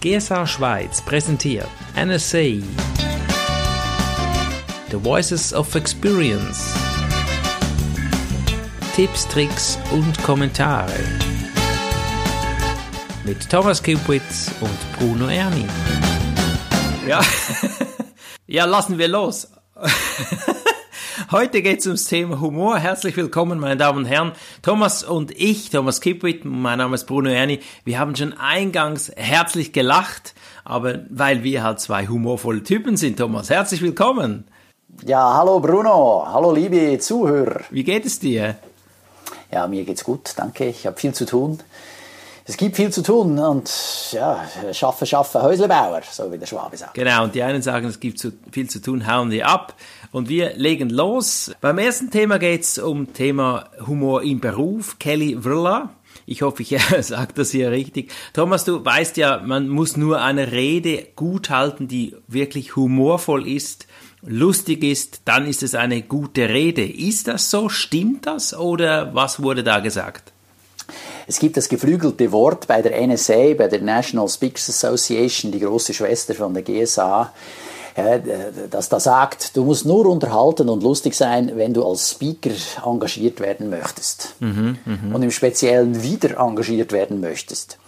[0.00, 2.62] GSA Schweiz präsentiert NSA
[4.90, 6.74] The Voices of Experience
[8.96, 10.98] Tipps, Tricks und Kommentare
[13.24, 15.66] mit Thomas Kupitz und Bruno Erni.
[17.06, 17.20] Ja,
[18.46, 19.48] ja lassen wir los.
[21.32, 22.78] Heute geht es ums Thema Humor.
[22.78, 24.32] Herzlich willkommen, meine Damen und Herren.
[24.62, 29.72] Thomas und ich, Thomas Kipwit, mein Name ist Bruno Erni, wir haben schon eingangs herzlich
[29.72, 33.48] gelacht, aber weil wir halt zwei humorvolle Typen sind, Thomas.
[33.48, 34.42] Herzlich willkommen.
[35.06, 37.60] Ja, hallo Bruno, hallo liebe Zuhörer.
[37.70, 38.56] Wie geht es dir?
[39.52, 40.66] Ja, mir geht's gut, danke.
[40.66, 41.60] Ich habe viel zu tun.
[42.50, 43.70] Es gibt viel zu tun und
[44.10, 46.94] ja, schaffe, schaffe, Häuslebauer, so wie der Schwabe sagt.
[46.94, 49.76] Genau, und die einen sagen, es gibt zu, viel zu tun, hauen wir ab.
[50.10, 51.52] Und wir legen los.
[51.60, 54.98] Beim ersten Thema geht es um Thema Humor im Beruf.
[54.98, 55.90] Kelly Vrla.
[56.26, 58.10] Ich hoffe, ich sage das hier richtig.
[58.32, 63.86] Thomas, du weißt ja, man muss nur eine Rede gut halten, die wirklich humorvoll ist,
[64.22, 66.84] lustig ist, dann ist es eine gute Rede.
[66.84, 67.68] Ist das so?
[67.68, 68.58] Stimmt das?
[68.58, 70.32] Oder was wurde da gesagt?
[71.30, 75.94] Es gibt das geflügelte Wort bei der NSA, bei der National Speakers Association, die große
[75.94, 77.32] Schwester von der GSA,
[78.68, 82.50] dass da sagt, du musst nur unterhalten und lustig sein, wenn du als Speaker
[82.84, 84.34] engagiert werden möchtest.
[84.40, 85.14] Mhm, mh.
[85.14, 87.78] Und im Speziellen wieder engagiert werden möchtest.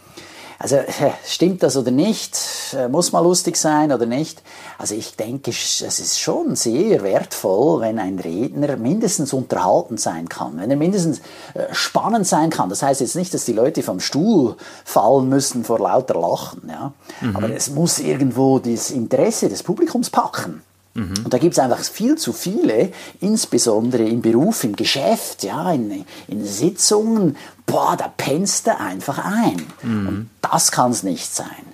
[0.63, 0.79] Also
[1.27, 2.39] stimmt das oder nicht?
[2.73, 4.43] Äh, muss man lustig sein oder nicht?
[4.79, 10.61] Also ich denke, es ist schon sehr wertvoll, wenn ein Redner mindestens unterhaltend sein kann,
[10.61, 11.19] wenn er mindestens
[11.55, 12.69] äh, spannend sein kann.
[12.69, 16.93] Das heißt jetzt nicht, dass die Leute vom Stuhl fallen müssen vor lauter Lachen, ja.
[17.21, 17.37] Mhm.
[17.37, 20.63] Aber es muss irgendwo das Interesse des Publikums packen.
[20.95, 21.15] Mhm.
[21.25, 26.05] Und da gibt es einfach viel zu viele, insbesondere im Beruf, im Geschäft, ja, in,
[26.29, 29.63] in Sitzungen, boah, da pennst du einfach ein.
[29.83, 30.09] Mhm.
[30.09, 31.73] Und das kann es nicht sein.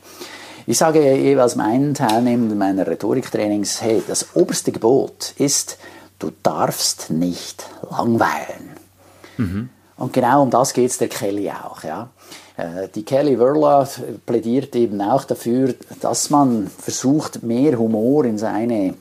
[0.67, 5.79] Ich sage jeweils meinen Teilnehmern meiner Rhetoriktrainings, hey, das oberste Gebot ist,
[6.19, 8.77] du darfst nicht langweilen.
[9.39, 9.71] Mhm.
[9.97, 11.83] Und genau um das geht es der Kelly auch.
[11.83, 12.11] Ja.
[12.59, 13.89] Äh, die Kelly Wurla
[14.27, 18.95] plädiert eben auch dafür, dass man versucht, mehr Humor in seine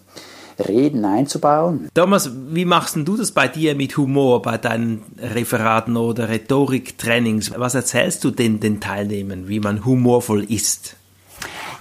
[0.59, 1.90] Reden einzubauen.
[1.94, 7.51] Thomas, wie machst du das bei dir mit Humor, bei deinen Referaten oder Rhetoriktrainings?
[7.57, 10.96] Was erzählst du denn den Teilnehmern, wie man humorvoll ist?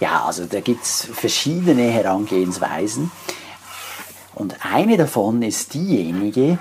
[0.01, 3.11] Ja, also da gibt es verschiedene Herangehensweisen.
[4.35, 6.59] Und eine davon ist diejenige,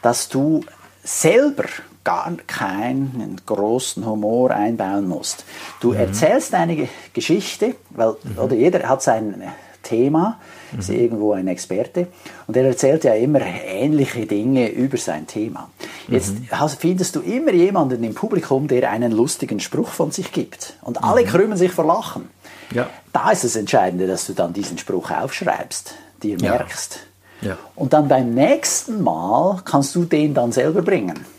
[0.00, 0.64] dass du
[1.04, 1.64] selber
[2.08, 5.44] gar keinen großen Humor einbauen musst.
[5.78, 5.98] Du mhm.
[5.98, 8.38] erzählst eine Geschichte, weil mhm.
[8.38, 9.42] oder jeder hat sein
[9.82, 10.40] Thema,
[10.72, 10.78] mhm.
[10.78, 12.06] ist irgendwo ein Experte
[12.46, 15.68] und er erzählt ja immer ähnliche Dinge über sein Thema.
[16.08, 16.68] Jetzt mhm.
[16.78, 21.26] findest du immer jemanden im Publikum, der einen lustigen Spruch von sich gibt und alle
[21.26, 21.28] mhm.
[21.28, 22.30] krümmen sich vor Lachen.
[22.72, 22.88] Ja.
[23.12, 27.00] Da ist das Entscheidende, dass du dann diesen Spruch aufschreibst, dir merkst.
[27.42, 27.48] Ja.
[27.50, 27.58] Ja.
[27.74, 31.37] Und dann beim nächsten Mal kannst du den dann selber bringen.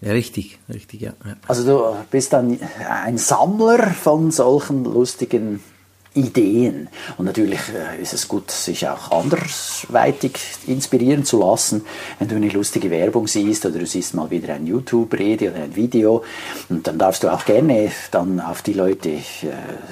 [0.00, 1.12] Ja, richtig, richtig, ja.
[1.46, 5.62] Also du bist dann ein Sammler von solchen lustigen
[6.14, 6.88] Ideen.
[7.18, 11.84] Und natürlich äh, ist es gut, sich auch andersweitig inspirieren zu lassen.
[12.18, 15.76] Wenn du eine lustige Werbung siehst oder du siehst mal wieder ein YouTube-Rede oder ein
[15.76, 16.24] Video,
[16.68, 19.22] und dann darfst du auch gerne dann auf die Leute äh,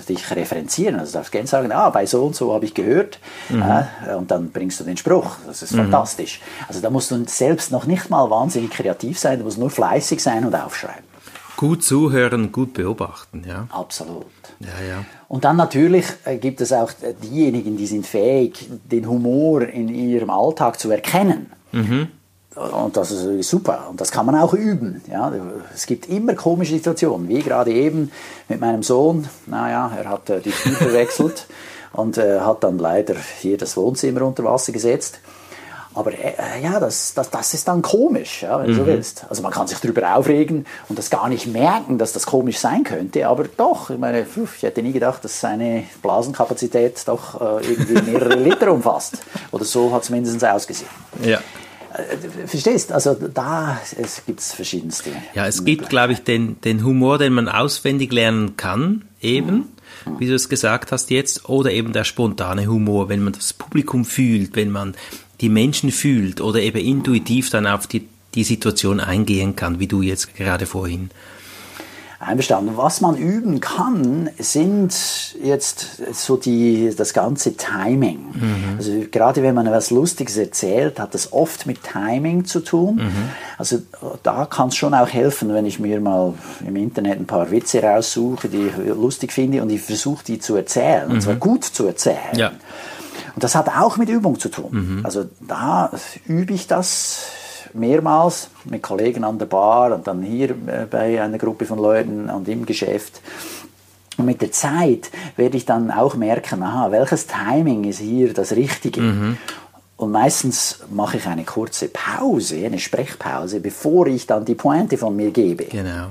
[0.09, 0.99] dich referenzieren.
[0.99, 3.21] Also du darfst gerne sagen, ah, bei so und so habe ich gehört.
[3.49, 3.63] Mhm.
[3.63, 5.37] Äh, und dann bringst du den Spruch.
[5.47, 5.79] Das ist mhm.
[5.83, 6.41] fantastisch.
[6.67, 10.21] Also da musst du selbst noch nicht mal wahnsinnig kreativ sein, du musst nur fleißig
[10.21, 11.08] sein und aufschreiben.
[11.59, 13.67] Gut zuhören, gut beobachten, ja.
[13.71, 14.27] Absolut.
[14.61, 15.05] Ja, ja.
[15.27, 20.31] Und dann natürlich äh, gibt es auch diejenigen, die sind fähig, den Humor in ihrem
[20.31, 21.51] Alltag zu erkennen.
[21.73, 22.11] Mhm.
[22.55, 23.89] Und das ist super.
[23.91, 25.03] Und das kann man auch üben.
[25.11, 25.33] Ja,
[25.75, 28.13] es gibt immer komische Situationen, wie gerade eben
[28.49, 29.29] mit meinem Sohn.
[29.47, 31.49] Naja, er hat äh, die Tür gewechselt
[31.93, 35.19] und äh, hat dann leider hier das Wohnzimmer unter Wasser gesetzt.
[35.99, 38.77] Aber äh, ja, das, das, das ist dann komisch, ja, wenn mhm.
[38.77, 39.27] du willst.
[39.29, 42.85] Also man kann sich darüber aufregen und das gar nicht merken, dass das komisch sein
[42.85, 48.13] könnte, aber doch, ich meine, ich hätte nie gedacht, dass seine Blasenkapazität doch äh, irgendwie
[48.13, 49.19] mehrere Liter umfasst.
[49.51, 50.91] Oder so hat es mindestens ausgesehen.
[51.25, 51.41] Ja.
[51.95, 52.93] Äh, verstehst?
[52.93, 53.81] Also da
[54.25, 55.11] gibt es verschiedenste.
[55.35, 59.57] Ja, es gibt, glaube ich, den, den Humor, den man auswendig lernen kann, eben.
[59.57, 59.69] Mhm
[60.19, 64.05] wie du es gesagt hast jetzt, oder eben der spontane Humor, wenn man das Publikum
[64.05, 64.95] fühlt, wenn man
[65.41, 70.03] die Menschen fühlt oder eben intuitiv dann auf die, die Situation eingehen kann, wie du
[70.03, 71.11] jetzt gerade vorhin.
[72.21, 72.77] Einverstanden.
[72.77, 78.19] Was man üben kann, sind jetzt so die, das ganze Timing.
[78.33, 78.77] Mhm.
[78.77, 82.97] Also gerade wenn man was Lustiges erzählt, hat das oft mit Timing zu tun.
[82.97, 83.31] Mhm.
[83.57, 83.79] Also
[84.25, 86.35] da kann es schon auch helfen, wenn ich mir mal
[86.67, 90.57] im Internet ein paar Witze raussuche, die ich lustig finde und ich versuche die zu
[90.57, 91.15] erzählen, mhm.
[91.15, 92.37] und zwar gut zu erzählen.
[92.37, 92.51] Ja.
[93.39, 94.71] Und das hat auch mit Übung zu tun.
[94.73, 95.01] Mhm.
[95.05, 95.93] Also da
[96.27, 97.21] übe ich das
[97.73, 102.31] mehrmals mit Kollegen an der Bar und dann hier äh, bei einer Gruppe von Leuten
[102.31, 103.21] und im Geschäft.
[104.17, 108.51] Und mit der Zeit werde ich dann auch merken, aha, welches Timing ist hier das
[108.51, 109.03] Richtige.
[109.03, 109.37] Mhm.
[109.99, 115.15] Und meistens mache ich eine kurze Pause, eine Sprechpause, bevor ich dann die Pointe von
[115.15, 115.67] mir gebe.
[115.67, 115.89] Genau.
[115.89, 116.11] Ja.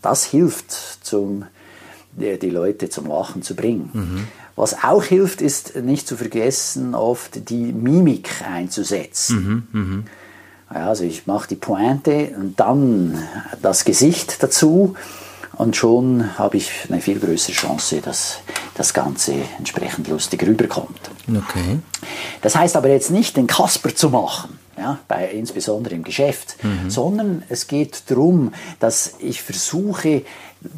[0.00, 1.44] Das hilft, zum,
[2.12, 3.90] die, die Leute zum Lachen zu bringen.
[3.92, 4.28] Mhm.
[4.56, 9.66] Was auch hilft, ist nicht zu vergessen, oft die Mimik einzusetzen.
[9.72, 10.04] Mhm, mh.
[10.68, 13.22] Also ich mache die Pointe und dann
[13.60, 14.96] das Gesicht dazu
[15.56, 18.38] und schon habe ich eine viel größere Chance, dass
[18.74, 21.10] das Ganze entsprechend lustig rüberkommt.
[21.28, 21.78] Okay.
[22.40, 26.88] Das heißt aber jetzt nicht, den Kasper zu machen, ja, bei, insbesondere im Geschäft, mhm.
[26.88, 30.22] sondern es geht darum, dass ich versuche,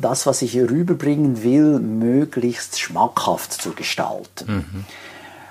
[0.01, 4.47] das, was ich rüberbringen will, möglichst schmackhaft zu gestalten.
[4.47, 4.85] Mhm.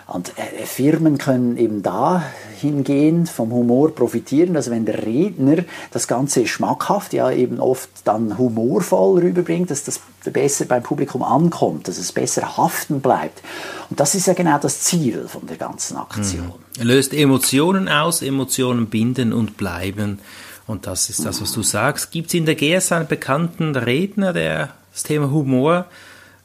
[0.06, 2.24] Und äh, Firmen können eben da
[2.60, 4.56] hingehen, vom Humor profitieren.
[4.56, 10.02] Also wenn der Redner das Ganze schmackhaft, ja eben oft dann humorvoll rüberbringt, dass das
[10.32, 13.42] besser beim Publikum ankommt, dass es besser haften bleibt.
[13.90, 16.54] Und das ist ja genau das Ziel von der ganzen Aktion.
[16.78, 16.84] Mhm.
[16.84, 20.20] Löst Emotionen aus, Emotionen binden und bleiben.
[20.66, 22.12] Und das ist das, was du sagst.
[22.12, 25.86] Gibt es in der GS einen bekannten Redner, der das Thema Humor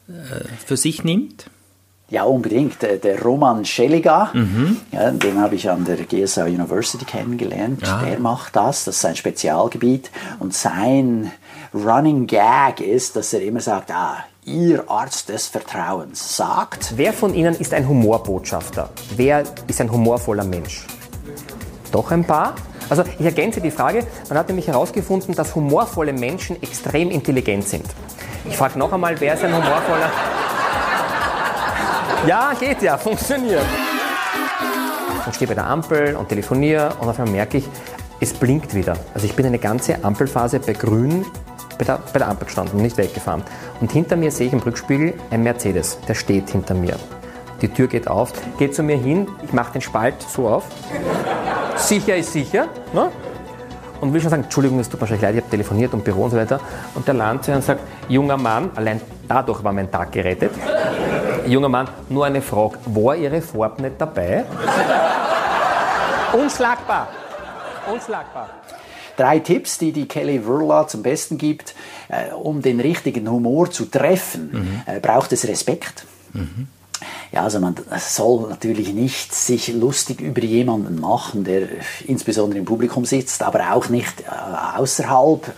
[0.07, 0.11] äh,
[0.65, 1.45] für sich nimmt?
[2.09, 2.81] Ja, unbedingt.
[2.81, 4.77] Der, der Roman Scheliga, mhm.
[4.91, 7.81] ja, den habe ich an der GSA University kennengelernt.
[7.85, 8.01] Ja.
[8.01, 10.09] Der macht das, das ist sein Spezialgebiet.
[10.39, 11.31] Und sein
[11.73, 16.93] Running Gag ist, dass er immer sagt, ah, Ihr Arzt des Vertrauens sagt.
[16.95, 18.89] Wer von Ihnen ist ein Humorbotschafter?
[19.15, 20.87] Wer ist ein humorvoller Mensch?
[21.91, 22.55] Doch ein paar?
[22.89, 27.85] Also ich ergänze die Frage, man hat nämlich herausgefunden, dass humorvolle Menschen extrem intelligent sind.
[28.47, 30.11] Ich frage noch einmal, wer ist ein humorvoller...
[32.27, 33.63] Ja, geht ja, funktioniert.
[35.29, 37.69] Ich stehe bei der Ampel und telefoniere und auf einmal merke ich,
[38.19, 38.97] es blinkt wieder.
[39.13, 41.25] Also ich bin eine ganze Ampelphase bei Grün
[41.79, 43.41] bei der, bei der Ampel gestanden, nicht weggefahren.
[43.81, 46.97] Und hinter mir sehe ich im Rückspiegel ein Mercedes, der steht hinter mir.
[47.61, 50.65] Die Tür geht auf, geht zu mir hin, ich mache den Spalt so auf.
[51.79, 52.67] Sicher ist sicher.
[52.93, 53.11] Ne?
[54.01, 56.23] Und will schon sagen, Entschuldigung, es tut mir schon leid, ich habe telefoniert und Büro
[56.23, 56.59] und so weiter.
[56.95, 60.51] Und der und sagt, junger Mann, allein dadurch war mein Tag gerettet.
[61.45, 64.45] Junger Mann, nur eine Frage, war Ihre Farbe nicht dabei?
[66.33, 67.07] Unschlagbar.
[67.91, 68.49] Unschlagbar.
[69.17, 71.75] Drei Tipps, die die Kelly Wurla zum Besten gibt,
[72.07, 74.81] äh, um den richtigen Humor zu treffen, mhm.
[74.85, 76.05] äh, braucht es Respekt.
[76.31, 76.67] Mhm.
[77.31, 81.67] Ja, also man soll natürlich nicht sich lustig über jemanden machen, der
[82.07, 85.53] insbesondere im Publikum sitzt, aber auch nicht äh, außerhalb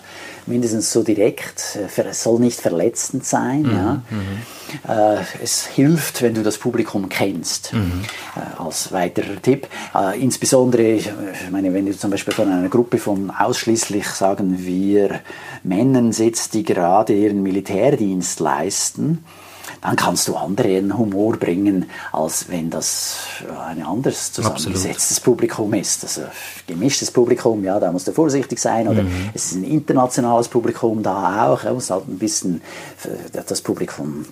[0.47, 1.79] mindestens so direkt.
[1.95, 3.61] Es soll nicht verletzend sein.
[3.61, 4.01] Mhm, ja.
[4.09, 5.19] Mhm.
[5.19, 7.73] Äh, es hilft, wenn du das Publikum kennst.
[7.73, 8.03] Mhm.
[8.35, 9.67] Äh, als weiterer Tipp.
[10.19, 11.09] insbesondere, ich
[11.51, 15.21] meine, wenn du zum Beispiel von einer Gruppe von ausschließlich, sagen wir,
[15.63, 19.23] Männern sitzt, die gerade ihren Militärdienst leisten,
[19.81, 23.17] dann kannst du anderen Humor bringen, als wenn das
[23.67, 25.37] ein anderes zusammengesetztes Absolut.
[25.37, 26.03] Publikum ist.
[26.03, 26.21] Also
[26.67, 28.87] gemischtes Publikum, ja, da musst du vorsichtig sein.
[28.87, 29.29] Oder mhm.
[29.33, 31.61] es ist ein internationales Publikum, da auch.
[31.61, 32.61] Du musst halt ein bisschen
[33.03, 34.25] äh, das Publikum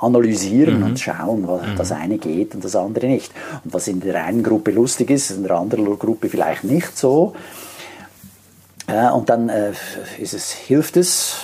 [0.00, 0.86] analysieren mhm.
[0.86, 1.76] und schauen, was mhm.
[1.76, 3.32] das eine geht und das andere nicht.
[3.64, 7.34] Und was in der einen Gruppe lustig ist, in der anderen Gruppe vielleicht nicht so.
[8.88, 9.72] Ja, und dann äh,
[10.18, 11.36] ist es, hilft es,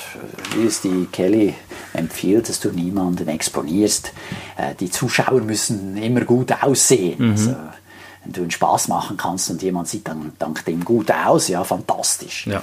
[0.54, 1.54] wie es die Kelly
[1.92, 4.12] empfiehlt, dass du niemanden exponierst.
[4.56, 7.18] Äh, die Zuschauer müssen immer gut aussehen.
[7.18, 7.30] Mhm.
[7.30, 7.56] Also,
[8.24, 11.64] wenn du einen Spaß machen kannst und jemand sieht dann dank dem gut aus, ja,
[11.64, 12.46] fantastisch.
[12.46, 12.62] Ja.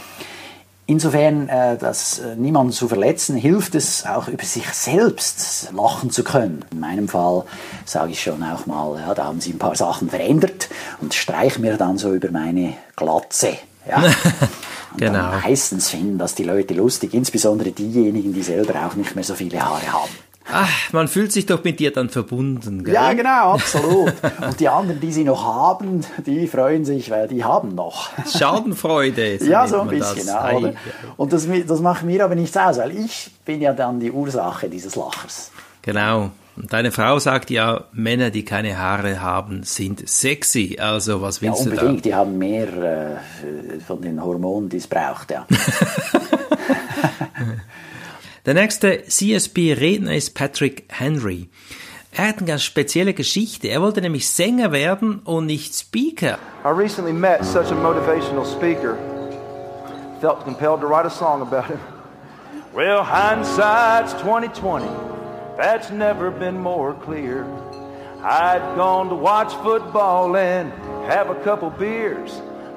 [0.85, 6.23] Insofern, äh, dass äh, niemanden zu verletzen, hilft es auch über sich selbst lachen zu
[6.23, 6.65] können.
[6.71, 7.43] In meinem Fall
[7.85, 10.69] sage ich schon auch mal, ja, da haben sie ein paar Sachen verändert
[10.99, 13.57] und streiche mir dann so über meine Glatze.
[13.89, 14.03] Ja.
[14.97, 15.31] genau.
[15.43, 19.59] meistens finden das die Leute lustig, insbesondere diejenigen, die selber auch nicht mehr so viele
[19.61, 20.11] Haare haben.
[20.51, 22.93] Ach, man fühlt sich doch mit dir dann verbunden, gell?
[22.93, 24.13] Ja, genau, absolut.
[24.41, 28.09] Und die anderen, die sie noch haben, die freuen sich, weil die haben noch.
[28.27, 29.43] Schadenfreude.
[29.45, 30.27] Ja, so ein bisschen.
[30.27, 30.73] Ja, oder?
[31.17, 34.69] Und das, das macht mir aber nichts aus, weil ich bin ja dann die Ursache
[34.69, 35.51] dieses Lachers.
[35.83, 36.31] Genau.
[36.59, 40.77] Und deine Frau sagt ja, Männer, die keine Haare haben, sind sexy.
[40.79, 41.81] Also was willst ja, du da?
[41.81, 45.47] Unbedingt, die haben mehr äh, von den Hormonen, die es braucht, ja.
[48.45, 51.49] Der nächste CSP-Redner ist Patrick Henry.
[52.11, 53.67] Er hat eine ganz spezielle Geschichte.
[53.67, 56.39] Er wollte nämlich Sänger werden und nicht Speaker.
[56.65, 58.97] I recently met such a motivational speaker.
[60.19, 61.79] Felt compelled to write a song about him.
[62.73, 65.18] Well, hindsight's 2020.
[65.59, 67.43] That's never been more clear.
[68.23, 70.71] I'd gone to watch football and
[71.11, 72.31] have a couple beers.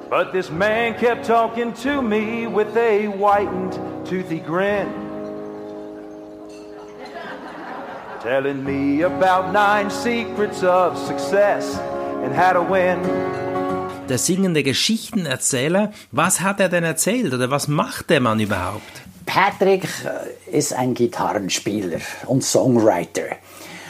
[0.09, 4.89] But this man kept talking to me with a whitened, toothy grin.
[8.21, 11.79] Telling me about nine secrets of success
[12.21, 12.99] and how to win.
[14.09, 19.12] Der singende Geschichtenerzähler, was hat er denn erzählt oder was macht der Mann überhaupt?
[19.33, 21.97] Patrick äh, ist ein Gitarrenspieler
[22.27, 23.23] und Songwriter.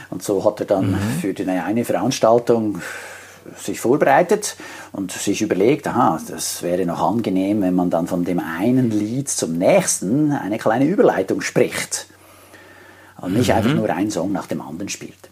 [0.09, 1.19] Und so hat er dann mhm.
[1.19, 2.81] für die eine Veranstaltung
[3.57, 4.55] sich vorbereitet
[4.93, 9.27] und sich überlegt, aha, das wäre noch angenehm, wenn man dann von dem einen Lied
[9.27, 12.07] zum nächsten eine kleine Überleitung spricht
[13.19, 13.55] und nicht mhm.
[13.55, 15.29] einfach nur einen Song nach dem anderen spielt.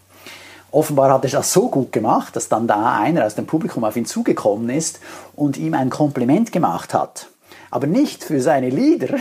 [0.72, 3.96] Offenbar hat er das so gut gemacht, dass dann da einer aus dem Publikum auf
[3.96, 5.00] ihn zugekommen ist
[5.38, 7.28] und ihm ein Kompliment gemacht hat.
[7.72, 9.18] Aber nicht für seine Lieder,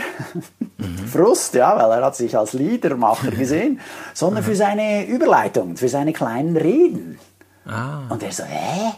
[0.77, 1.07] mhm.
[1.07, 3.79] Frust, ja, weil er hat sich als Liedermacher gesehen,
[4.13, 7.17] sondern für seine Überleitungen, für seine kleinen Reden.
[7.65, 8.01] Ah.
[8.09, 8.91] Und er so, hä?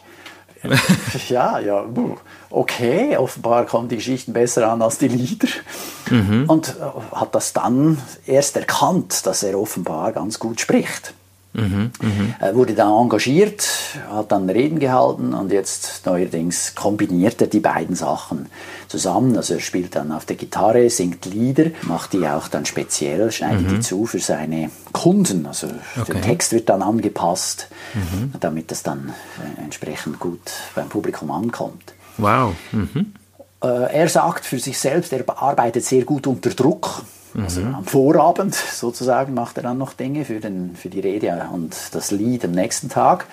[1.29, 1.85] ja, ja,
[2.49, 5.49] okay, offenbar kommen die Geschichten besser an als die Lieder.
[6.09, 6.45] Mhm.
[6.47, 11.13] Und äh, hat das dann erst erkannt, dass er offenbar ganz gut spricht.
[11.53, 12.09] Mhm, mh.
[12.39, 13.67] Er wurde dann engagiert,
[14.09, 18.47] hat dann Reden gehalten und jetzt neuerdings kombiniert er die beiden Sachen
[18.87, 19.37] zusammen.
[19.37, 23.67] Also er spielt dann auf der Gitarre, singt Lieder, macht die auch dann speziell, schneidet
[23.67, 23.75] mhm.
[23.75, 25.45] die zu für seine Kunden.
[25.45, 25.67] Also
[25.99, 26.13] okay.
[26.13, 28.33] der Text wird dann angepasst, mhm.
[28.39, 30.41] damit das dann äh, entsprechend gut
[30.73, 31.93] beim Publikum ankommt.
[32.17, 32.55] Wow.
[32.71, 33.13] Mhm.
[33.63, 37.03] Äh, er sagt für sich selbst, er arbeitet sehr gut unter Druck.
[37.35, 37.75] Also mhm.
[37.75, 42.11] am Vorabend sozusagen macht er dann noch Dinge für, den, für die Rede und das
[42.11, 43.25] Lied am nächsten Tag.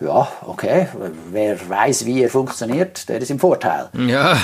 [0.00, 0.88] Ja, okay,
[1.30, 3.88] wer weiß, wie er funktioniert, der ist im Vorteil.
[3.94, 4.36] Ja,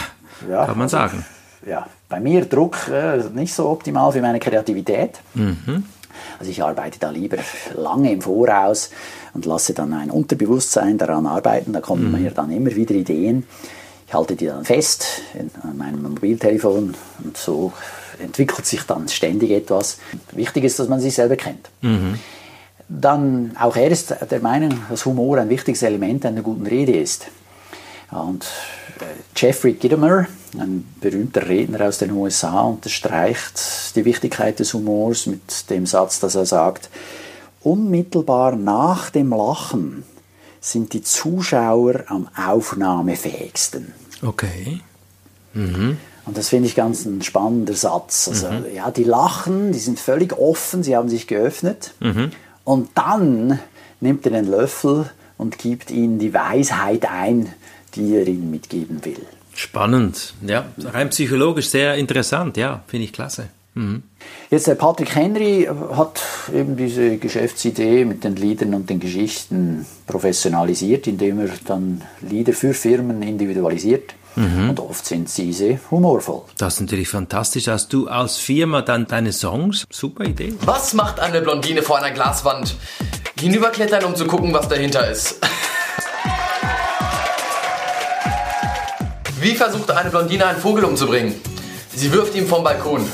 [0.49, 1.25] ja kann man also, sagen.
[1.67, 5.21] Ja, bei mir Druck äh, nicht so optimal für meine Kreativität.
[5.35, 5.85] Mhm.
[6.39, 7.39] Also ich arbeite da lieber
[7.75, 8.91] lange im Voraus
[9.35, 11.73] und lasse dann ein Unterbewusstsein daran arbeiten.
[11.73, 12.23] Da kommen mhm.
[12.23, 13.47] mir dann immer wieder Ideen.
[14.07, 17.73] Ich halte die dann fest in, an meinem Mobiltelefon und so
[18.21, 19.99] entwickelt sich dann ständig etwas.
[20.33, 21.71] Wichtig ist, dass man sich selber kennt.
[21.81, 22.19] Mhm.
[22.89, 27.27] Dann, auch er ist der Meinung, dass Humor ein wichtiges Element einer guten Rede ist.
[28.11, 28.45] Und
[29.01, 29.05] äh,
[29.37, 30.27] Jeffrey Gitomer,
[30.59, 36.35] ein berühmter Redner aus den USA, unterstreicht die Wichtigkeit des Humors mit dem Satz, dass
[36.35, 36.91] er sagt,
[37.63, 40.03] unmittelbar nach dem Lachen
[40.61, 43.95] sind die Zuschauer am aufnahmefähigsten.
[44.23, 44.81] Okay.
[45.55, 45.99] Mhm.
[46.27, 48.29] Und das finde ich ganz ein spannender Satz.
[48.29, 48.65] Also, mhm.
[48.75, 51.93] ja, die lachen, die sind völlig offen, sie haben sich geöffnet.
[52.01, 52.31] Mhm.
[52.65, 53.59] Und dann
[54.01, 57.53] nimmt er den Löffel und gibt ihnen die Weisheit ein,
[57.95, 59.27] die er ihnen mitgeben will.
[59.55, 63.49] Spannend, ja, rein psychologisch sehr interessant, ja, finde ich klasse.
[63.75, 64.03] Mhm.
[64.51, 66.21] Jetzt der Patrick Henry hat
[66.53, 72.75] eben diese Geschäftsidee mit den Liedern und den Geschichten professionalisiert, indem er dann Lieder für
[72.75, 74.15] Firmen individualisiert.
[74.37, 74.71] Mhm.
[74.71, 76.43] Und oft sind diese humorvoll.
[76.57, 77.67] Das ist natürlich fantastisch.
[77.69, 79.85] Hast du als Firma dann deine Songs?
[79.91, 80.55] Super Idee.
[80.63, 82.77] Was macht eine Blondine vor einer Glaswand?
[83.39, 85.37] Hinüberklettern, um zu gucken, was dahinter ist.
[89.41, 91.35] Wie versucht eine Blondine einen Vogel umzubringen?
[91.95, 93.07] Sie wirft ihn vom Balkon.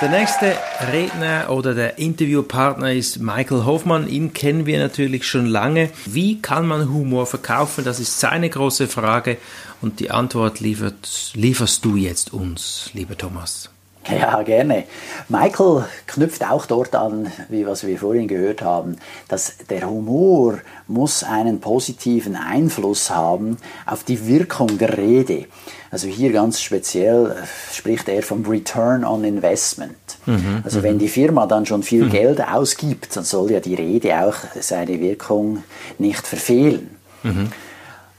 [0.00, 0.56] Der nächste
[0.92, 4.06] Redner oder der Interviewpartner ist Michael Hoffmann.
[4.08, 5.90] Ihn kennen wir natürlich schon lange.
[6.06, 7.82] Wie kann man Humor verkaufen?
[7.84, 9.38] Das ist seine große Frage
[9.80, 13.70] und die Antwort liefert, lieferst du jetzt uns, lieber Thomas.
[14.20, 14.84] Ja, gerne.
[15.28, 18.96] Michael knüpft auch dort an, wie was wir vorhin gehört haben,
[19.28, 25.46] dass der Humor muss einen positiven Einfluss haben auf die Wirkung der Rede.
[25.90, 29.96] Also hier ganz speziell äh, spricht er vom Return on Investment.
[30.26, 31.00] Mhm, also wenn mhm.
[31.00, 32.10] die Firma dann schon viel mhm.
[32.10, 35.62] Geld ausgibt, dann soll ja die Rede auch seine Wirkung
[35.98, 36.96] nicht verfehlen.
[37.22, 37.50] Mhm.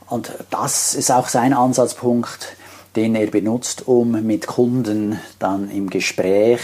[0.08, 2.55] Und das ist auch sein Ansatzpunkt
[2.96, 6.62] den er benutzt, um mit Kunden dann im Gespräch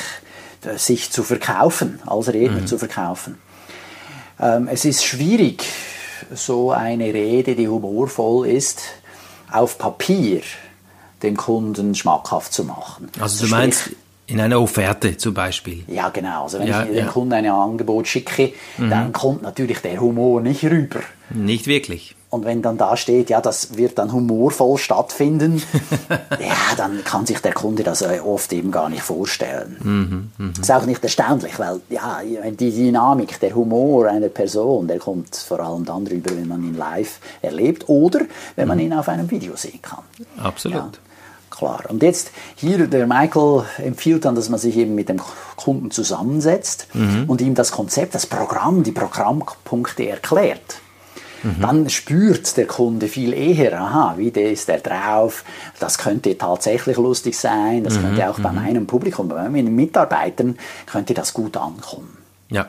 [0.64, 2.68] äh, sich zu verkaufen, als Redner mhm.
[2.68, 3.38] zu verkaufen.
[4.40, 5.64] Ähm, es ist schwierig,
[6.34, 8.82] so eine Rede, die humorvoll ist,
[9.52, 10.42] auf Papier
[11.24, 13.10] dem Kunden schmackhaft zu machen.
[13.20, 13.92] Also du meinst
[14.28, 15.84] in einer Offerte zum Beispiel?
[15.88, 16.44] Ja, genau.
[16.44, 17.06] Also wenn ja, ich dem ja.
[17.06, 18.90] Kunden ein Angebot schicke, mhm.
[18.90, 21.02] dann kommt natürlich der Humor nicht rüber.
[21.30, 22.16] Nicht wirklich.
[22.36, 25.64] Und wenn dann da steht, ja, das wird dann humorvoll stattfinden,
[26.10, 29.78] ja, dann kann sich der Kunde das äh, oft eben gar nicht vorstellen.
[30.38, 30.54] Mhm, mh.
[30.60, 32.20] Ist auch nicht erstaunlich, weil ja,
[32.52, 36.76] die Dynamik, der Humor einer Person, der kommt vor allem dann drüber, wenn man ihn
[36.76, 38.20] live erlebt oder
[38.58, 38.84] wenn man mhm.
[38.84, 40.04] ihn auf einem Video sehen kann.
[40.38, 40.76] Absolut.
[40.76, 40.92] Ja
[41.50, 41.84] klar.
[41.88, 45.22] Und jetzt hier, der Michael empfiehlt dann, dass man sich eben mit dem
[45.56, 47.24] Kunden zusammensetzt mhm.
[47.28, 50.82] und ihm das Konzept, das Programm, die Programmpunkte erklärt.
[51.46, 51.62] Mhm.
[51.62, 55.44] Dann spürt der Kunde viel eher, aha, wie ist der drauf,
[55.80, 58.02] das könnte tatsächlich lustig sein, das mhm.
[58.02, 58.56] könnte auch bei mhm.
[58.56, 62.18] meinem Publikum, bei meinen Mitarbeitern, könnte das gut ankommen.
[62.50, 62.66] Ja.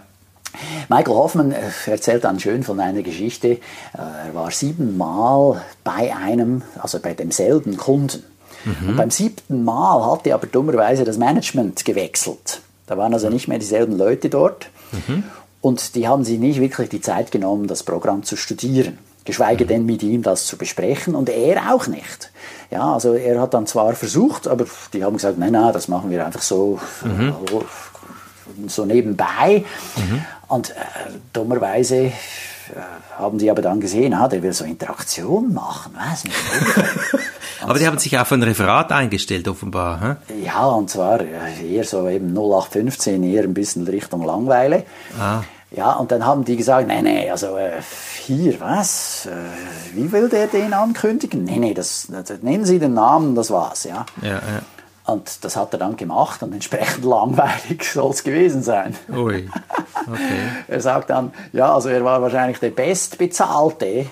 [0.91, 3.49] Michael Hoffman äh, erzählt dann schön von einer Geschichte.
[3.49, 3.59] Äh,
[3.95, 8.25] er war siebenmal bei einem, also bei demselben Kunden.
[8.65, 8.91] Mhm.
[8.91, 12.61] Und beim siebten Mal hatte aber dummerweise das Management gewechselt.
[12.87, 14.69] Da waren also nicht mehr dieselben Leute dort.
[14.93, 15.25] Mhm.
[15.67, 18.99] Und die haben sich nicht wirklich die Zeit genommen, das Programm zu studieren.
[19.25, 19.69] Geschweige mhm.
[19.69, 22.31] denn mit ihm das zu besprechen und er auch nicht.
[22.71, 26.09] Ja, also er hat dann zwar versucht, aber die haben gesagt, nein, nein, das machen
[26.09, 27.35] wir einfach so, mhm.
[28.69, 29.65] so nebenbei.
[29.97, 30.25] Mhm.
[30.47, 30.75] Und äh,
[31.33, 32.13] dummerweise äh,
[33.19, 35.97] haben sie aber dann gesehen, ah, der will so Interaktion machen.
[35.97, 36.23] Was?
[37.63, 40.01] Aber die haben sich auf ein Referat eingestellt, offenbar.
[40.01, 40.17] Hm?
[40.45, 44.85] Ja, und zwar eher so eben 0815, eher ein bisschen Richtung Langweile.
[45.19, 45.43] Ah.
[45.71, 47.83] Ja, und dann haben die gesagt, nee, nee, also äh,
[48.25, 49.27] hier, was?
[49.27, 51.43] Äh, wie will der den ankündigen?
[51.45, 54.07] Nee, nee, das, das, nennen Sie den Namen, das war's, ja.
[54.23, 54.41] Ja, ja.
[55.07, 58.97] Und das hat er dann gemacht und entsprechend langweilig soll es gewesen sein.
[59.09, 59.49] Ui,
[60.07, 60.41] okay.
[60.69, 64.07] er sagt dann, ja, also er war wahrscheinlich der bestbezahlte äh,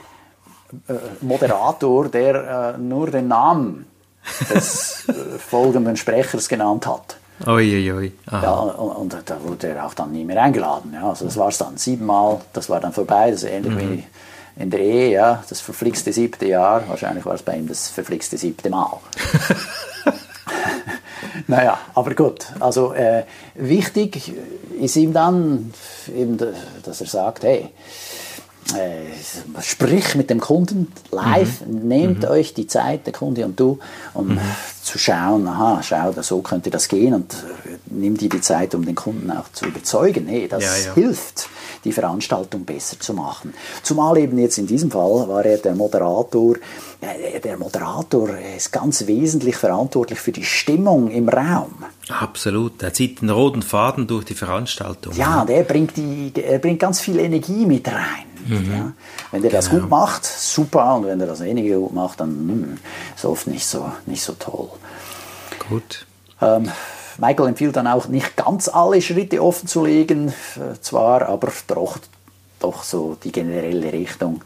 [1.20, 3.86] Moderator, der äh, nur den Namen
[4.52, 7.16] des äh, folgenden Sprechers genannt hat.
[7.46, 10.92] Ui, ui, Ja, und, und, da wurde er auch dann nie mehr eingeladen.
[10.94, 11.08] Ja.
[11.10, 13.78] Also das war es dann siebenmal, das war dann vorbei, das ist ähnlich mhm.
[13.80, 14.04] wie
[14.56, 18.38] in der Ehe, ja, das verflixte siebte Jahr, wahrscheinlich war es bei ihm das verflixte
[18.38, 18.98] siebte Mal.
[21.48, 23.24] naja, aber gut, also äh,
[23.54, 24.32] wichtig
[24.80, 25.74] ist ihm dann,
[26.14, 26.38] eben,
[26.84, 27.70] dass er sagt, hey,
[28.72, 31.88] äh, sprich mit dem Kunden live, mhm.
[31.88, 32.28] nehmt mhm.
[32.28, 33.78] euch die Zeit, der Kunde und du,
[34.14, 34.40] um mhm.
[34.82, 37.34] zu schauen, aha, schau, so könnte das gehen und
[38.00, 40.26] nimm dir die Zeit, um den Kunden auch zu überzeugen.
[40.26, 40.94] Hey, das ja, ja.
[40.94, 41.48] hilft,
[41.84, 43.54] die Veranstaltung besser zu machen.
[43.82, 46.56] Zumal eben jetzt in diesem Fall war er der Moderator.
[47.00, 51.74] Äh, der Moderator ist ganz wesentlich verantwortlich für die Stimmung im Raum.
[52.08, 55.14] Absolut, er zieht den roten Faden durch die Veranstaltung.
[55.14, 58.34] Ja, der bringt, die, er bringt ganz viel Energie mit rein.
[58.46, 58.72] Mhm.
[58.72, 58.92] Ja.
[59.30, 59.82] Wenn der das genau.
[59.82, 62.78] gut macht, super, und wenn der das weniger gut macht, dann hm,
[63.16, 64.68] ist oft nicht so, nicht so toll.
[65.68, 66.06] Gut.
[66.40, 66.70] Ähm,
[67.18, 71.98] Michael empfiehlt dann auch nicht ganz alle Schritte offen zu legen, äh, zwar, aber doch,
[72.60, 74.42] doch so die generelle Richtung.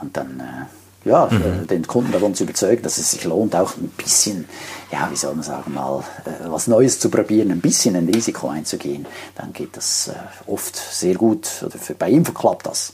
[0.00, 1.66] Und dann äh, ja, mhm.
[1.66, 4.46] den Kunden davon zu überzeugen, dass es sich lohnt, auch ein bisschen,
[4.92, 8.48] ja, wie soll man sagen, mal äh, was Neues zu probieren, ein bisschen ein Risiko
[8.48, 11.48] einzugehen, dann geht das äh, oft sehr gut.
[11.64, 12.92] Oder für, bei ihm klappt das.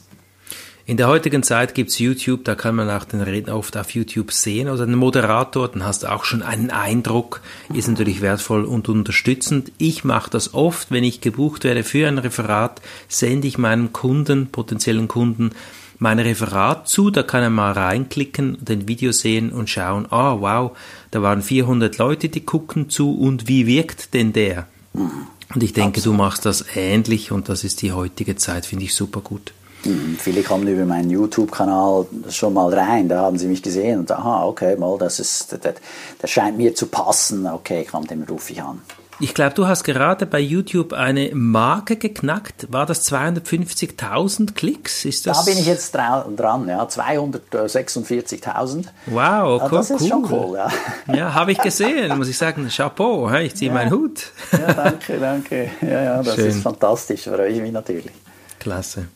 [0.86, 4.30] In der heutigen Zeit gibt's YouTube, da kann man auch den Redner oft auf YouTube
[4.32, 7.40] sehen oder den Moderator, dann hast du auch schon einen Eindruck,
[7.72, 9.72] ist natürlich wertvoll und unterstützend.
[9.78, 14.48] Ich mache das oft, wenn ich gebucht werde für ein Referat, sende ich meinem Kunden,
[14.48, 15.52] potenziellen Kunden,
[15.98, 20.40] mein Referat zu, da kann er mal reinklicken, den Video sehen und schauen, ah oh,
[20.42, 20.76] wow,
[21.12, 24.66] da waren 400 Leute, die gucken zu und wie wirkt denn der?
[24.92, 26.18] Und ich denke, Absolut.
[26.18, 29.54] du machst das ähnlich und das ist die heutige Zeit, finde ich super gut.
[29.84, 34.10] Hm, viele kommen über meinen YouTube-Kanal schon mal rein, da haben sie mich gesehen und
[34.10, 35.74] aha, okay, mal, das ist, das,
[36.18, 38.80] das scheint mir zu passen, okay, komm, den rufe ich an.
[39.20, 42.72] Ich glaube, du hast gerade bei YouTube eine Marke geknackt.
[42.72, 45.04] War das 250.000 Klicks?
[45.04, 45.44] Ist das?
[45.44, 48.86] Da bin ich jetzt dran, ja, 246.000.
[49.06, 50.08] Wow, cool, Das ist cool.
[50.08, 50.68] schon cool, ja.
[51.14, 53.74] Ja, habe ich gesehen, muss ich sagen, Chapeau, ich ziehe ja.
[53.74, 54.32] meinen Hut.
[54.50, 55.70] Ja, danke, danke.
[55.80, 56.46] Ja, ja, das Schön.
[56.46, 58.10] ist fantastisch, freue ich mich natürlich.
[58.58, 59.06] Klasse.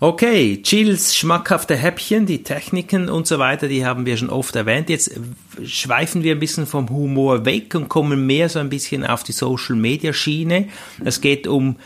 [0.00, 4.88] Okay, Chills schmackhafte Häppchen, die Techniken und so weiter, die haben wir schon oft erwähnt.
[4.90, 5.10] Jetzt
[5.64, 9.32] schweifen wir ein bisschen vom Humor weg und kommen mehr so ein bisschen auf die
[9.32, 10.68] Social Media Schiene.
[11.04, 11.76] Es geht um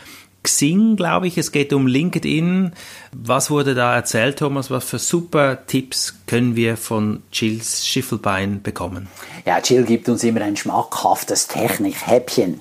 [0.43, 2.73] Xing, glaube ich, es geht um LinkedIn.
[3.13, 4.69] Was wurde da erzählt, Thomas?
[4.69, 9.07] Was für super Tipps können wir von Chills Schiffelbein bekommen?
[9.45, 12.59] Ja, Chill gibt uns immer ein schmackhaftes Technik-Häppchen.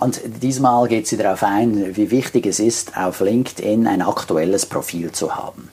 [0.00, 5.12] Und diesmal geht sie darauf ein, wie wichtig es ist, auf LinkedIn ein aktuelles Profil
[5.12, 5.70] zu haben.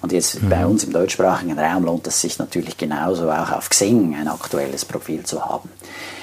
[0.00, 0.50] Und jetzt mhm.
[0.50, 4.84] bei uns im deutschsprachigen Raum lohnt es sich natürlich genauso auch auf Xing ein aktuelles
[4.84, 5.70] Profil zu haben.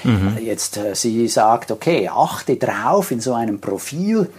[0.04, 0.38] Mhm.
[0.40, 4.30] Jetzt, äh, sie sagt, okay, achte drauf in so einem Profil,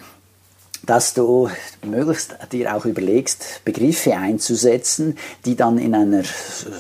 [0.85, 1.49] dass du
[1.85, 6.23] möglichst dir auch überlegst, Begriffe einzusetzen, die dann in einer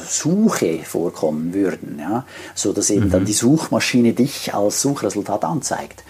[0.07, 3.11] Suche vorkommen würden, ja, so dass eben mhm.
[3.11, 6.03] dann die Suchmaschine dich als Suchresultat anzeigt.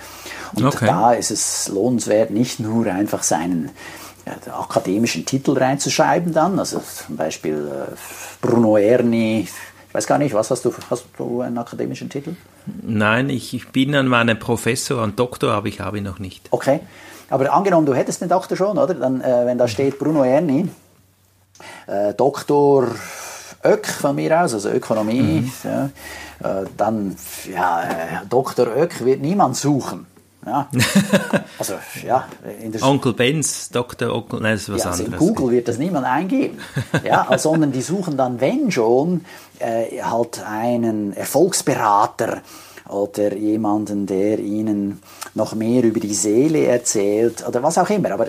[0.56, 0.86] Und okay.
[0.86, 3.72] da ist es lohnenswert, nicht nur einfach seinen
[4.26, 7.96] ja, akademischen Titel reinzuschreiben dann, also zum Beispiel äh,
[8.42, 9.48] Bruno Erni,
[9.88, 12.36] ich weiß gar nicht, was hast du, hast du einen akademischen Titel?
[12.82, 16.48] Nein, ich, ich bin an meinem Professor, an Doktor, aber ich habe ihn noch nicht.
[16.50, 16.80] Okay,
[17.34, 18.94] aber angenommen, du hättest den Doktor schon, oder?
[18.94, 20.70] Dann, äh, wenn da steht Bruno Erni,
[21.88, 22.90] äh, Doktor
[23.64, 25.52] Ök von mir aus, also Ökonomie, mhm.
[25.64, 25.86] ja,
[26.44, 27.16] äh, dann,
[27.52, 30.06] ja, äh, Doktor Ök wird niemand suchen.
[30.46, 30.70] Ja.
[31.58, 32.28] Also, ja,
[32.82, 34.14] Onkel Benz, Dr.
[34.14, 35.22] Onkel, nein, das ist was ja, also anderes.
[35.22, 36.60] In Google wird das niemand eingeben.
[37.04, 39.26] ja, sondern die suchen dann, wenn schon,
[39.60, 42.42] äh, halt einen Erfolgsberater
[42.90, 45.02] oder jemanden, der ihnen
[45.36, 48.12] noch mehr über die Seele erzählt oder was auch immer.
[48.12, 48.28] Aber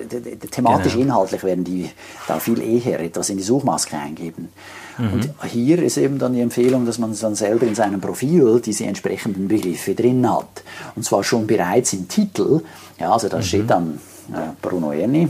[0.50, 1.04] thematisch, genau.
[1.04, 1.90] inhaltlich werden die
[2.28, 4.50] da viel eher etwas in die Suchmaske eingeben.
[4.98, 5.12] Mhm.
[5.12, 8.84] Und hier ist eben dann die Empfehlung, dass man dann selber in seinem Profil diese
[8.84, 10.62] entsprechenden Begriffe drin hat.
[10.94, 12.60] Und zwar schon bereits im Titel.
[12.98, 13.42] Ja, also da mhm.
[13.42, 13.98] steht dann
[14.32, 15.28] äh, Bruno Erni,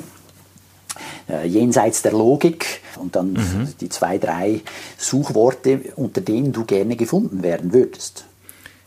[1.28, 3.68] äh, jenseits der Logik und dann mhm.
[3.80, 4.60] die zwei, drei
[4.98, 8.26] Suchworte, unter denen du gerne gefunden werden würdest.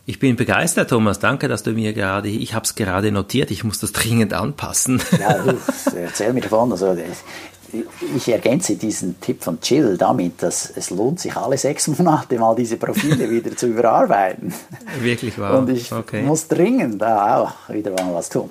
[0.10, 1.20] Ich bin begeistert, Thomas.
[1.20, 5.02] Danke, dass du mir gerade, ich habe es gerade notiert, ich muss das dringend anpassen.
[5.20, 5.58] Ja, du,
[5.98, 6.72] erzähl mir davon.
[6.72, 6.96] Also,
[8.15, 12.56] ich ergänze diesen Tipp von Chill damit, dass es lohnt sich alle sechs Monate mal
[12.56, 14.54] diese Profile wieder zu überarbeiten.
[15.02, 15.60] Wirklich wahr.
[15.60, 16.22] Und ich okay.
[16.22, 18.50] muss dringend da auch wieder mal was tun.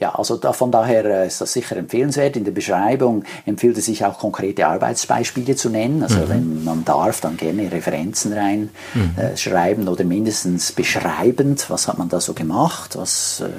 [0.00, 2.34] Ja, also da, von daher äh, ist das sicher empfehlenswert.
[2.34, 6.02] In der Beschreibung empfiehlt es sich auch konkrete Arbeitsbeispiele zu nennen.
[6.02, 6.28] Also mhm.
[6.28, 9.88] wenn man darf, dann gerne Referenzen reinschreiben mhm.
[9.88, 13.50] äh, oder mindestens beschreibend, was hat man da so gemacht, was äh,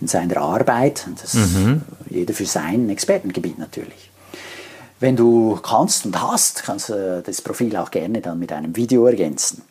[0.00, 1.08] in seiner Arbeit.
[1.20, 1.82] Das, mhm.
[2.08, 4.10] Jeder für sein Expertengebiet natürlich.
[5.00, 9.06] Wenn du kannst und hast, kannst du das Profil auch gerne dann mit einem Video
[9.06, 9.62] ergänzen.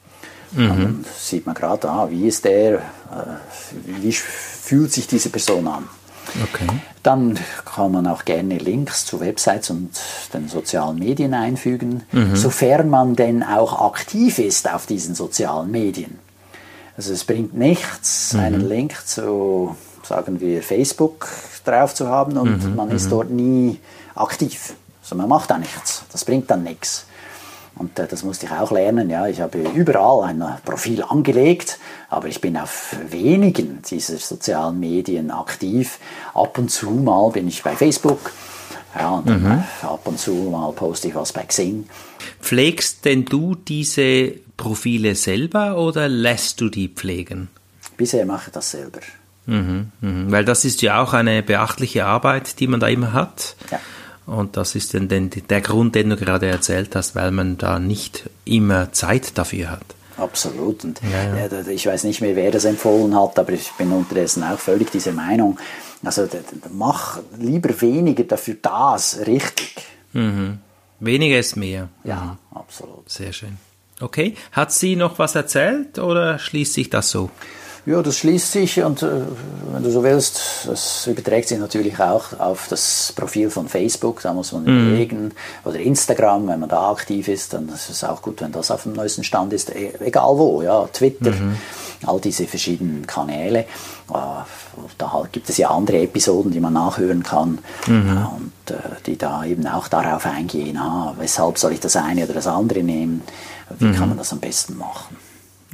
[0.56, 0.68] Mhm.
[0.68, 2.80] Dann sieht man gerade, ah, wie ist der, äh,
[3.86, 5.90] wie fühlt sich diese Person an.
[6.42, 6.68] Okay.
[7.04, 9.92] Dann kann man auch gerne Links zu Websites und
[10.34, 12.36] den sozialen Medien einfügen, mhm.
[12.36, 16.18] sofern man denn auch aktiv ist auf diesen sozialen Medien.
[16.96, 18.40] Also es bringt nichts, mhm.
[18.40, 21.28] einen Link zu, sagen wir, Facebook
[21.66, 22.76] drauf zu haben und mhm.
[22.76, 23.10] man ist mhm.
[23.10, 23.80] dort nie
[24.16, 24.74] aktiv.
[25.02, 26.04] Also man macht da nichts.
[26.12, 27.06] Das bringt dann nichts.
[27.76, 29.10] Und äh, das musste ich auch lernen.
[29.10, 35.32] Ja, ich habe überall ein Profil angelegt, aber ich bin auf wenigen dieser sozialen Medien
[35.32, 36.00] aktiv.
[36.34, 38.32] Ab und zu mal bin ich bei Facebook.
[38.96, 39.64] Ja, und mhm.
[39.82, 41.88] ab und zu mal poste ich was bei Xing.
[42.42, 47.50] Pflegst denn du diese Profile selber oder lässt du die pflegen?
[47.98, 49.00] Bisher mache ich das selber.
[49.46, 50.32] Mhm, mh.
[50.32, 53.56] Weil das ist ja auch eine beachtliche Arbeit, die man da immer hat.
[53.72, 53.80] Ja.
[54.26, 58.30] Und das ist dann der Grund, den du gerade erzählt hast, weil man da nicht
[58.46, 59.86] immer Zeit dafür hat.
[60.18, 60.84] Absolut.
[60.84, 61.68] Und ja, ja.
[61.68, 65.12] ich weiß nicht mehr, wer das empfohlen hat, aber ich bin unterdessen auch völlig dieser
[65.12, 65.60] Meinung.
[66.04, 66.28] Also
[66.72, 69.76] mach lieber weniger dafür das richtig.
[70.14, 70.60] Mhm.
[71.00, 71.90] Weniger ist mehr.
[72.04, 72.58] Ja, mhm.
[72.58, 73.10] absolut.
[73.10, 73.58] Sehr schön.
[74.00, 74.36] Okay.
[74.52, 77.30] Hat sie noch was erzählt oder schließt sich das so?
[77.86, 79.10] Ja, das schließt sich und äh,
[79.74, 84.34] wenn du so willst, das überträgt sich natürlich auch auf das Profil von Facebook, da
[84.34, 84.88] muss man mhm.
[84.88, 85.32] überlegen,
[85.66, 88.84] oder Instagram, wenn man da aktiv ist, dann ist es auch gut, wenn das auf
[88.84, 91.58] dem neuesten Stand ist, e, egal wo, ja, Twitter, mhm.
[92.06, 93.60] all diese verschiedenen Kanäle.
[93.60, 93.66] Äh,
[94.98, 98.28] da gibt es ja andere Episoden, die man nachhören kann mhm.
[98.38, 102.34] und äh, die da eben auch darauf eingehen, ah, weshalb soll ich das eine oder
[102.34, 103.24] das andere nehmen,
[103.78, 104.10] wie kann mhm.
[104.10, 105.18] man das am besten machen.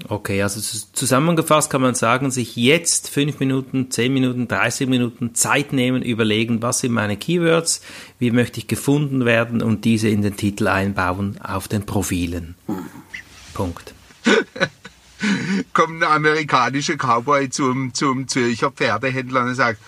[0.07, 0.59] Okay, also
[0.93, 6.61] zusammengefasst kann man sagen, sich jetzt fünf Minuten, zehn Minuten, 30 Minuten Zeit nehmen, überlegen,
[6.61, 7.81] was sind meine Keywords,
[8.17, 12.55] wie möchte ich gefunden werden und diese in den Titel einbauen auf den Profilen.
[13.53, 13.93] Punkt.
[15.73, 19.79] Kommt ein amerikanischer Cowboy zum, zum Zürcher Pferdehändler und sagt,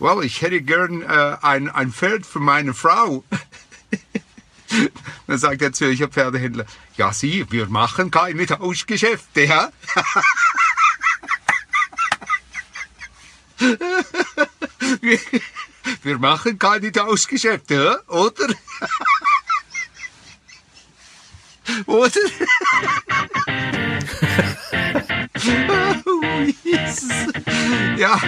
[0.00, 3.24] well, ich hätte gern äh, ein, ein Pferd für meine Frau.
[5.26, 9.70] Dann sagt der Zürcher Pferdehändler, ja Sie, wir machen keine Tauschgeschäfte, ja?
[16.02, 18.46] wir, machen keine Tauschgeschäfte, oder?
[21.86, 22.20] oder?
[26.06, 27.10] oh, Jesus.
[27.96, 28.20] Ja,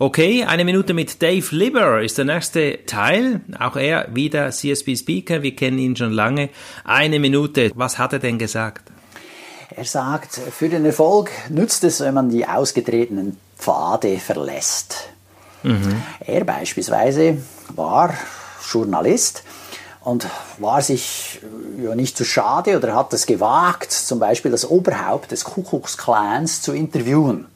[0.00, 3.40] Okay, eine Minute mit Dave Libber ist der nächste Teil.
[3.58, 5.42] Auch er wieder CSB Speaker.
[5.42, 6.50] Wir kennen ihn schon lange.
[6.84, 7.72] Eine Minute.
[7.74, 8.92] Was hat er denn gesagt?
[9.70, 15.08] Er sagt, für den Erfolg nützt es, wenn man die ausgetretenen Pfade verlässt.
[16.20, 17.38] Er beispielsweise
[17.74, 18.14] war
[18.70, 19.42] Journalist
[20.04, 21.40] und war sich
[21.82, 26.72] ja nicht zu schade oder hat es gewagt, zum Beispiel das Oberhaupt des Kuckucksklans zu
[26.72, 27.48] interviewen.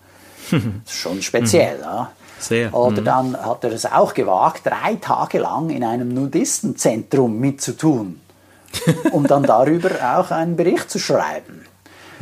[0.51, 1.79] Das ist schon speziell.
[1.81, 2.11] Ja.
[2.43, 2.75] Sehr.
[2.75, 3.05] Oder Mhm.
[3.05, 8.21] dann hat er es auch gewagt, drei Tage lang in einem Nudistenzentrum mitzutun,
[9.13, 11.65] um dann darüber auch einen Bericht zu schreiben.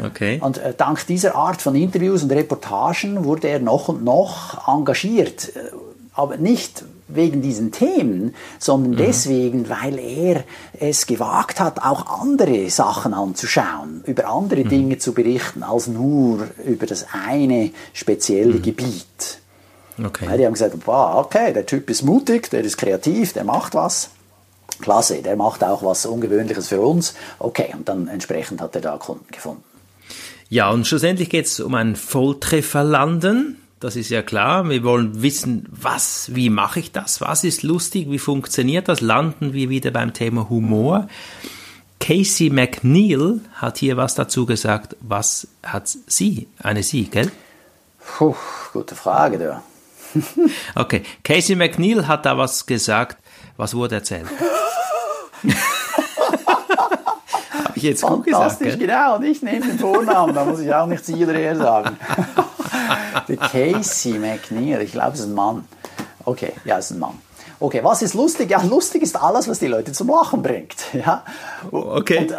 [0.04, 0.38] Okay.
[0.40, 5.48] Und äh, dank dieser Art von Interviews und Reportagen wurde er noch und noch engagiert.
[5.56, 5.70] Äh,
[6.14, 10.44] Aber nicht wegen diesen Themen, sondern deswegen, weil er
[10.78, 16.86] es gewagt hat, auch andere Sachen anzuschauen, über andere Dinge zu berichten, als nur über
[16.86, 19.39] das eine spezielle Gebiet.
[20.00, 20.36] Ja, okay.
[20.36, 24.10] die haben gesagt, wow, okay, der Typ ist mutig, der ist kreativ, der macht was.
[24.80, 27.14] Klasse, der macht auch was Ungewöhnliches für uns.
[27.38, 29.62] Okay, und dann entsprechend hat er da Kunden gefunden.
[30.48, 33.56] Ja, und schlussendlich geht es um einen Volltreffer landen.
[33.78, 34.68] Das ist ja klar.
[34.68, 37.20] Wir wollen wissen, was, wie mache ich das?
[37.20, 38.10] Was ist lustig?
[38.10, 39.00] Wie funktioniert das?
[39.00, 41.08] Landen wir wieder beim Thema Humor.
[42.00, 44.96] Casey McNeil hat hier was dazu gesagt.
[45.00, 46.48] Was hat sie?
[46.58, 47.30] Eine sie, gell?
[48.18, 48.34] Puh,
[48.72, 49.62] gute Frage, da.
[50.74, 51.02] Okay.
[51.24, 53.18] Casey McNeil hat da was gesagt.
[53.56, 54.26] Was wurde erzählt?
[57.64, 59.16] Habe ich jetzt gut gesagt, Fantastisch, genau.
[59.16, 61.96] Und ich nehme den Vornamen, da muss ich auch nicht sie oder er sagen.
[63.28, 65.66] Der Casey McNeil, ich glaube, es ist ein Mann.
[66.24, 67.18] Okay, ja, es ist ein Mann.
[67.62, 68.50] Okay, was ist lustig?
[68.50, 70.76] Ja, lustig ist alles, was die Leute zum Lachen bringt.
[70.94, 71.22] Ja?
[71.70, 72.20] Okay.
[72.20, 72.30] Und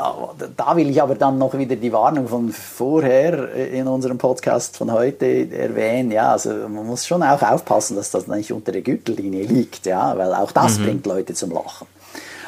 [0.42, 4.18] äh, da will ich aber dann noch wieder die Warnung von vorher äh, in unserem
[4.18, 6.12] Podcast von heute erwähnen.
[6.12, 10.18] Ja, also man muss schon auch aufpassen, dass das nicht unter der Gürtellinie liegt, ja,
[10.18, 11.86] weil auch das bringt Leute zum Lachen.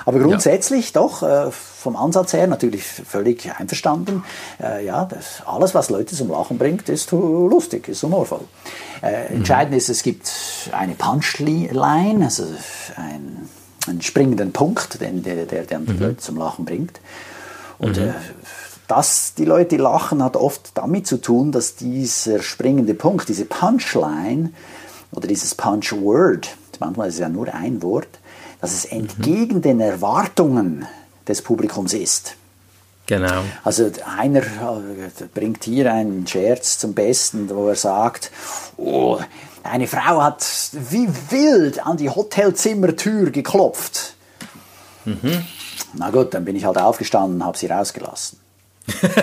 [0.05, 4.23] Aber grundsätzlich doch äh, vom Ansatz her natürlich völlig einverstanden.
[4.61, 8.41] Äh, ja, das, alles, was Leute zum Lachen bringt, ist lustig, ist humorvoll.
[9.01, 10.29] Äh, Entscheidend ist, es gibt
[10.71, 12.43] eine Punchline, also
[12.95, 13.49] ein,
[13.87, 16.99] einen springenden Punkt, den, der, der dann die Leute zum Lachen bringt.
[17.79, 18.13] Und äh,
[18.87, 24.51] dass die Leute lachen, hat oft damit zu tun, dass dieser springende Punkt, diese Punchline
[25.11, 28.19] oder dieses Punchword, manchmal ist es ja nur ein Wort,
[28.63, 30.87] dass es entgegen den Erwartungen
[31.27, 32.37] des Publikums ist.
[33.07, 33.43] Genau.
[33.65, 38.31] Also einer äh, bringt hier einen Scherz zum Besten, wo er sagt,
[38.77, 39.19] oh,
[39.63, 44.15] eine Frau hat wie wild an die Hotelzimmertür geklopft.
[45.95, 48.39] Na gut, dann bin ich halt aufgestanden und habe sie rausgelassen.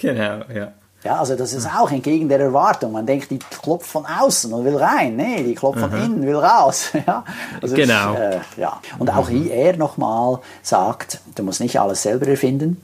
[0.00, 0.72] Genau, ja.
[1.04, 2.90] Ja, also das ist auch entgegen der Erwartung.
[2.92, 5.14] Man denkt, die klopft von außen und will rein.
[5.14, 6.90] Nee, die klopft von innen, will raus.
[7.06, 7.24] ja,
[7.62, 8.14] also Genau.
[8.14, 8.80] Ist, äh, ja.
[8.98, 12.82] Und auch hier er nochmal sagt, du musst nicht alles selber erfinden.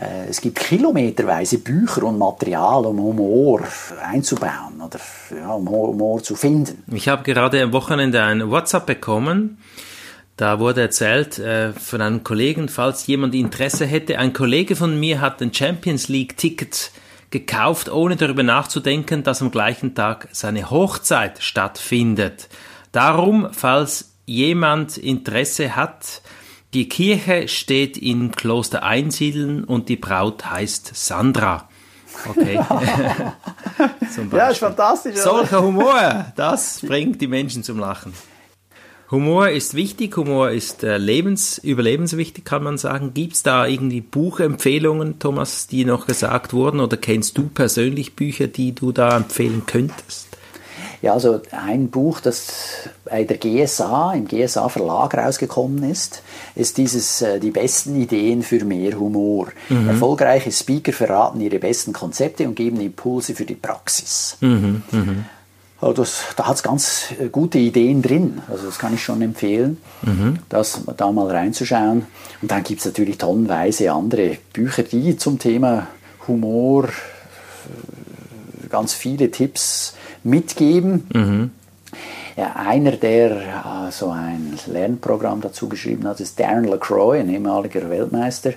[0.00, 3.62] Äh, Es gibt kilometerweise Bücher und Material, um Humor
[4.00, 5.00] einzubauen oder
[5.36, 6.84] ja, um Humor zu finden.
[6.94, 9.58] Ich habe gerade am Wochenende ein WhatsApp bekommen.
[10.36, 14.18] Da wurde erzählt äh, von einem Kollegen, falls jemand Interesse hätte.
[14.18, 16.92] Ein Kollege von mir hat ein Champions League Ticket
[17.30, 22.48] gekauft, ohne darüber nachzudenken, dass am gleichen Tag seine Hochzeit stattfindet.
[22.92, 26.22] Darum, falls jemand Interesse hat,
[26.74, 31.68] die Kirche steht in Kloster Einsiedeln und die Braut heißt Sandra.
[32.28, 32.60] Okay.
[34.32, 35.16] Ja, ist fantastisch.
[35.16, 38.12] Solcher Humor, das bringt die Menschen zum Lachen.
[39.10, 43.12] Humor ist wichtig, Humor ist äh, lebens, überlebenswichtig, kann man sagen.
[43.12, 46.78] Gibt es da irgendwie Buchempfehlungen, Thomas, die noch gesagt wurden?
[46.78, 50.28] Oder kennst du persönlich Bücher, die du da empfehlen könntest?
[51.02, 56.22] Ja, also ein Buch, das bei der GSA, im GSA Verlag rausgekommen ist,
[56.54, 59.48] ist dieses äh, Die besten Ideen für mehr Humor.
[59.88, 64.36] Erfolgreiche Speaker verraten ihre besten Konzepte und geben Impulse für die Praxis.
[64.40, 65.10] Also
[65.80, 68.42] das, da hat es ganz äh, gute Ideen drin.
[68.50, 69.78] Also das kann ich schon empfehlen,
[70.48, 72.06] das da mal reinzuschauen.
[72.42, 75.86] Und dann gibt es natürlich tonnenweise andere Bücher, die zum Thema
[76.28, 76.90] Humor äh,
[78.68, 81.06] ganz viele Tipps mitgeben.
[82.40, 87.90] Ja, einer, der äh, so ein Lernprogramm dazu geschrieben hat, ist Darren LaCroix, ein ehemaliger
[87.90, 88.54] Weltmeister.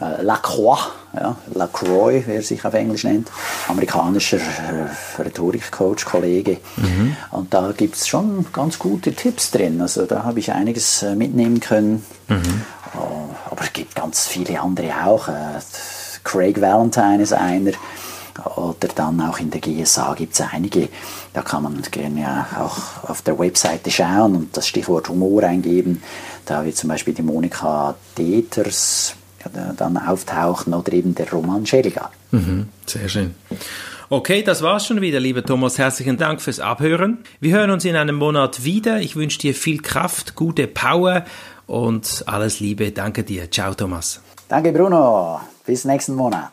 [0.00, 3.30] Äh, Lacroix, ja, LaCroix, wer sich auf Englisch nennt,
[3.68, 6.56] amerikanischer äh, Rhetorikcoach, Kollege.
[7.30, 9.80] Und da gibt es schon ganz gute Tipps drin.
[9.80, 12.04] Also da habe ich einiges äh, mitnehmen können.
[12.98, 15.28] Oh, aber es gibt ganz viele andere auch.
[15.28, 15.60] Äh,
[16.24, 17.70] Craig Valentine ist einer.
[18.56, 20.88] Oder dann auch in der GSA gibt es einige.
[21.32, 26.02] Da kann man gerne auch auf der Webseite schauen und das Stichwort Humor eingeben.
[26.44, 29.14] Da wird zum Beispiel die Monika Deters
[29.76, 32.10] dann auftauchen oder eben der Roman Scheliga.
[32.32, 33.34] Mhm, sehr schön.
[34.08, 35.78] Okay, das war's schon wieder, lieber Thomas.
[35.78, 37.18] Herzlichen Dank fürs Abhören.
[37.40, 39.00] Wir hören uns in einem Monat wieder.
[39.00, 41.24] Ich wünsche dir viel Kraft, gute Power
[41.66, 42.92] und alles Liebe.
[42.92, 43.50] Danke dir.
[43.50, 44.20] Ciao, Thomas.
[44.48, 45.40] Danke, Bruno.
[45.64, 46.52] Bis nächsten Monat.